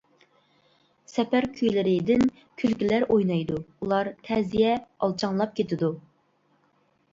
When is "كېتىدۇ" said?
5.63-5.95